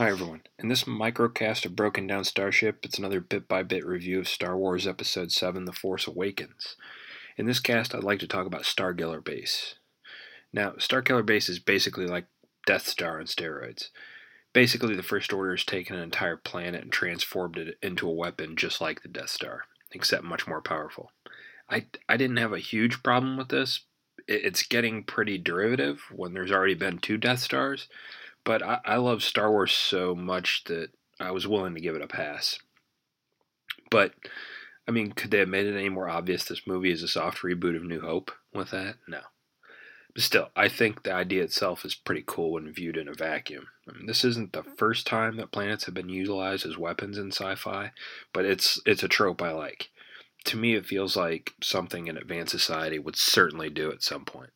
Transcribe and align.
Hi, 0.00 0.10
everyone. 0.10 0.42
In 0.60 0.68
this 0.68 0.84
microcast 0.84 1.66
of 1.66 1.74
Broken 1.74 2.06
Down 2.06 2.22
Starship, 2.22 2.84
it's 2.84 3.00
another 3.00 3.20
bit 3.20 3.48
by 3.48 3.64
bit 3.64 3.84
review 3.84 4.20
of 4.20 4.28
Star 4.28 4.56
Wars 4.56 4.86
Episode 4.86 5.32
7 5.32 5.64
The 5.64 5.72
Force 5.72 6.06
Awakens. 6.06 6.76
In 7.36 7.46
this 7.46 7.58
cast, 7.58 7.96
I'd 7.96 8.04
like 8.04 8.20
to 8.20 8.28
talk 8.28 8.46
about 8.46 8.62
Starkiller 8.62 9.24
Base. 9.24 9.74
Now, 10.52 10.70
Starkiller 10.78 11.26
Base 11.26 11.48
is 11.48 11.58
basically 11.58 12.06
like 12.06 12.26
Death 12.64 12.86
Star 12.86 13.18
on 13.18 13.26
steroids. 13.26 13.88
Basically, 14.52 14.94
the 14.94 15.02
First 15.02 15.32
Order 15.32 15.56
has 15.56 15.64
taken 15.64 15.96
an 15.96 16.02
entire 16.02 16.36
planet 16.36 16.80
and 16.84 16.92
transformed 16.92 17.58
it 17.58 17.76
into 17.82 18.08
a 18.08 18.14
weapon 18.14 18.54
just 18.54 18.80
like 18.80 19.02
the 19.02 19.08
Death 19.08 19.30
Star, 19.30 19.62
except 19.90 20.22
much 20.22 20.46
more 20.46 20.62
powerful. 20.62 21.10
I, 21.68 21.86
I 22.08 22.16
didn't 22.16 22.36
have 22.36 22.52
a 22.52 22.60
huge 22.60 23.02
problem 23.02 23.36
with 23.36 23.48
this. 23.48 23.80
It's 24.28 24.62
getting 24.62 25.02
pretty 25.02 25.38
derivative 25.38 26.02
when 26.12 26.34
there's 26.34 26.52
already 26.52 26.74
been 26.74 26.98
two 26.98 27.16
Death 27.16 27.40
Stars 27.40 27.88
but 28.44 28.62
I, 28.62 28.80
I 28.84 28.96
love 28.96 29.22
Star 29.22 29.50
Wars 29.50 29.72
so 29.72 30.14
much 30.14 30.64
that 30.64 30.90
I 31.20 31.30
was 31.30 31.46
willing 31.46 31.74
to 31.74 31.80
give 31.80 31.96
it 31.96 32.02
a 32.02 32.08
pass. 32.08 32.58
But 33.90 34.14
I 34.86 34.90
mean, 34.90 35.12
could 35.12 35.30
they 35.30 35.38
have 35.38 35.48
made 35.48 35.66
it 35.66 35.76
any 35.76 35.90
more 35.90 36.08
obvious 36.08 36.44
this 36.44 36.66
movie 36.66 36.90
is 36.90 37.02
a 37.02 37.08
soft 37.08 37.42
reboot 37.42 37.76
of 37.76 37.84
New 37.84 38.00
Hope 38.00 38.30
with 38.54 38.70
that? 38.70 38.96
No. 39.06 39.20
But 40.14 40.22
still, 40.22 40.48
I 40.56 40.68
think 40.68 41.02
the 41.02 41.12
idea 41.12 41.42
itself 41.44 41.84
is 41.84 41.94
pretty 41.94 42.24
cool 42.26 42.52
when 42.52 42.72
viewed 42.72 42.96
in 42.96 43.06
a 43.06 43.12
vacuum. 43.12 43.68
I 43.88 43.96
mean, 43.96 44.06
this 44.06 44.24
isn't 44.24 44.52
the 44.52 44.62
first 44.62 45.06
time 45.06 45.36
that 45.36 45.52
planets 45.52 45.84
have 45.84 45.94
been 45.94 46.08
utilized 46.08 46.64
as 46.64 46.78
weapons 46.78 47.18
in 47.18 47.30
sci-fi, 47.30 47.92
but 48.32 48.46
it's 48.46 48.80
it's 48.86 49.02
a 49.02 49.08
trope 49.08 49.42
I 49.42 49.52
like. 49.52 49.90
To 50.46 50.56
me, 50.56 50.74
it 50.74 50.86
feels 50.86 51.16
like 51.16 51.52
something 51.62 52.08
an 52.08 52.16
advanced 52.16 52.52
society 52.52 52.98
would 52.98 53.16
certainly 53.16 53.68
do 53.68 53.92
at 53.92 54.02
some 54.02 54.24
point. 54.24 54.50